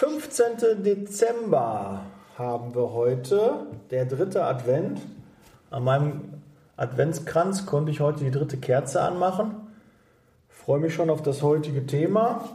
[0.00, 0.82] 15.
[0.82, 2.00] Dezember
[2.38, 4.98] haben wir heute, der dritte Advent.
[5.68, 6.42] An meinem
[6.78, 9.56] Adventskranz konnte ich heute die dritte Kerze anmachen.
[10.48, 12.48] Freue mich schon auf das heutige Thema.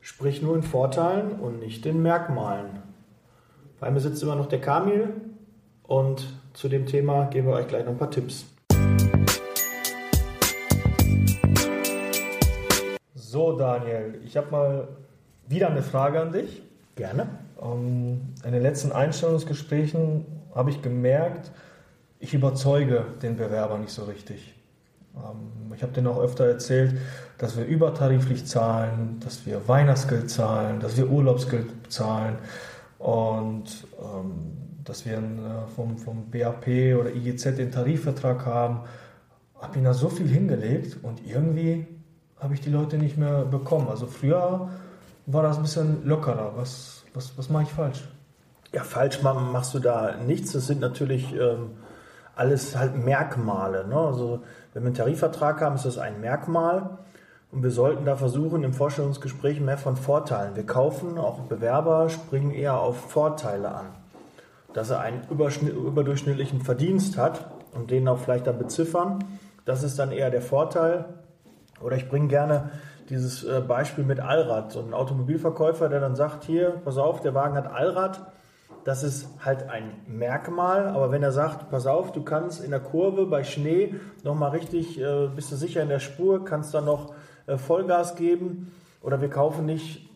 [0.00, 2.80] Sprich nur in Vorteilen und nicht in Merkmalen.
[3.80, 5.14] Bei mir sitzt immer noch der Kamil
[5.82, 8.46] und zu dem Thema geben wir euch gleich noch ein paar Tipps.
[13.16, 14.88] So, Daniel, ich habe mal
[15.48, 16.62] wieder eine Frage an dich.
[16.94, 17.28] Gerne.
[17.62, 20.24] Ähm, in den letzten Einstellungsgesprächen
[20.54, 21.50] habe ich gemerkt,
[22.18, 24.54] ich überzeuge den Bewerber nicht so richtig.
[25.16, 26.96] Ähm, ich habe denen auch öfter erzählt,
[27.38, 32.36] dass wir übertariflich zahlen, dass wir Weihnachtsgeld zahlen, dass wir Urlaubsgeld zahlen
[32.98, 34.52] und ähm,
[34.84, 35.20] dass wir äh,
[35.74, 36.66] vom, vom BAP
[36.98, 38.80] oder IGZ den Tarifvertrag haben.
[39.60, 41.86] Habe ihnen da so viel hingelegt und irgendwie
[42.38, 43.88] habe ich die Leute nicht mehr bekommen.
[43.88, 44.68] Also früher
[45.26, 46.52] war das ein bisschen lockerer.
[46.56, 48.02] Was, was, was mache ich falsch?
[48.72, 50.52] Ja, falsch machst du da nichts.
[50.52, 51.72] Das sind natürlich ähm,
[52.34, 53.86] alles halt Merkmale.
[53.86, 53.96] Ne?
[53.96, 56.98] Also wenn wir einen Tarifvertrag haben, ist das ein Merkmal.
[57.52, 60.56] Und wir sollten da versuchen, im Vorstellungsgespräch mehr von Vorteilen.
[60.56, 63.86] Wir kaufen, auch Bewerber springen eher auf Vorteile an.
[64.74, 69.24] Dass er einen überdurchschnittlichen Verdienst hat und den auch vielleicht dann beziffern.
[69.64, 71.06] Das ist dann eher der Vorteil.
[71.80, 72.70] Oder ich bringe gerne
[73.08, 74.72] dieses äh, Beispiel mit Allrad.
[74.72, 78.32] So ein Automobilverkäufer, der dann sagt, hier, pass auf, der Wagen hat Allrad.
[78.84, 82.80] Das ist halt ein Merkmal, aber wenn er sagt, pass auf, du kannst in der
[82.80, 87.14] Kurve bei Schnee nochmal richtig, äh, bist du sicher in der Spur, kannst dann noch
[87.46, 90.08] äh, Vollgas geben oder wir kaufen nicht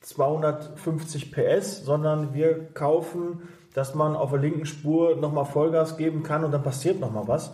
[0.00, 3.42] 250 PS, sondern wir kaufen,
[3.74, 7.52] dass man auf der linken Spur nochmal Vollgas geben kann und dann passiert nochmal was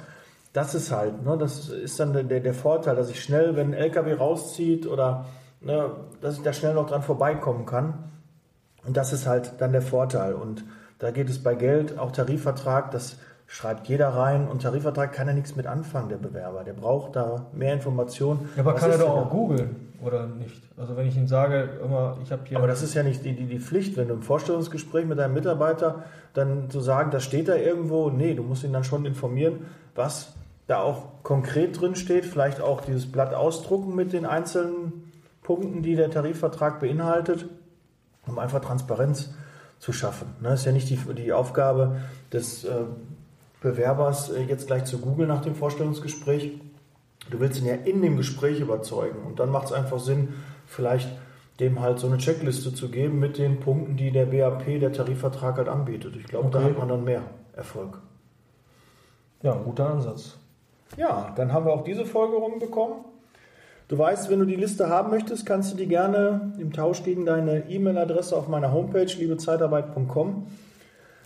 [0.56, 3.74] das ist halt, ne, das ist dann der, der Vorteil, dass ich schnell, wenn ein
[3.74, 5.26] LKW rauszieht oder
[5.60, 5.90] ne,
[6.22, 8.10] dass ich da schnell noch dran vorbeikommen kann.
[8.86, 10.32] Und das ist halt dann der Vorteil.
[10.32, 10.64] Und
[10.98, 15.34] da geht es bei Geld, auch Tarifvertrag, das schreibt jeder rein und Tarifvertrag kann er
[15.34, 16.64] nichts mit anfangen, der Bewerber.
[16.64, 18.48] Der braucht da mehr Informationen.
[18.56, 20.62] Ja, aber Was kann er doch auch googeln oder nicht?
[20.78, 22.56] Also wenn ich ihm sage, immer, ich habe hier.
[22.56, 25.34] Aber das ist ja nicht die, die, die Pflicht, wenn du im Vorstellungsgespräch mit deinem
[25.34, 29.66] Mitarbeiter dann zu sagen, das steht da irgendwo, nee, du musst ihn dann schon informieren,
[29.94, 30.32] was
[30.66, 35.12] da auch konkret drin steht, vielleicht auch dieses Blatt ausdrucken mit den einzelnen
[35.43, 37.47] Punkten, die der Tarifvertrag beinhaltet,
[38.27, 39.32] um einfach Transparenz
[39.78, 40.28] zu schaffen.
[40.41, 42.00] Das ne, ist ja nicht die, die Aufgabe
[42.32, 42.84] des äh,
[43.60, 46.60] Bewerbers, äh, jetzt gleich zu googeln nach dem Vorstellungsgespräch.
[47.31, 49.22] Du willst ihn ja in dem Gespräch überzeugen.
[49.25, 50.34] Und dann macht es einfach Sinn,
[50.66, 51.09] vielleicht
[51.60, 55.56] dem halt so eine Checkliste zu geben mit den Punkten, die der BAP, der Tarifvertrag
[55.56, 56.16] halt anbietet.
[56.16, 56.59] Ich glaube, okay.
[56.59, 57.22] da hat man dann mehr
[57.55, 57.99] Erfolg.
[59.43, 60.37] Ja, ein guter Ansatz.
[60.96, 63.04] Ja, dann haben wir auch diese Folgerung bekommen.
[63.88, 67.24] Du weißt, wenn du die Liste haben möchtest, kannst du die gerne im Tausch gegen
[67.24, 70.46] deine E-Mail-Adresse auf meiner Homepage liebezeitarbeit.com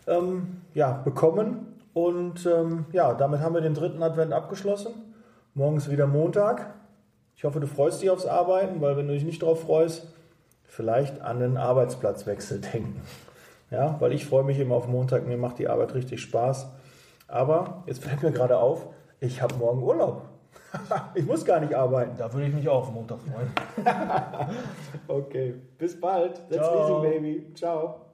[0.07, 1.79] ähm, ja, bekommen.
[1.95, 4.93] Und ähm, ja, damit haben wir den dritten Advent abgeschlossen.
[5.55, 6.75] Morgen ist wieder Montag.
[7.37, 10.07] Ich hoffe, du freust dich aufs Arbeiten, weil wenn du dich nicht darauf freust,
[10.67, 13.01] vielleicht an den Arbeitsplatzwechsel denken.
[13.71, 16.69] Ja, weil ich freue mich immer auf Montag, mir macht die Arbeit richtig Spaß.
[17.29, 18.89] Aber jetzt fällt mir gerade auf,
[19.21, 20.23] ich habe morgen Urlaub.
[21.15, 22.17] ich muss gar nicht arbeiten.
[22.17, 23.53] Da würde ich mich auch auf Montag freuen.
[25.09, 26.37] okay, bis bald.
[26.49, 27.05] That's Ciao.
[27.05, 27.55] easy, baby.
[27.55, 28.10] Ciao.